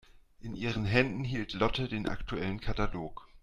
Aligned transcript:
In 0.39 0.55
ihren 0.55 0.83
Händen 0.85 1.23
hielt 1.23 1.53
Lotte 1.53 1.87
den 1.87 2.07
aktuellen 2.09 2.59
Katalog. 2.59 3.27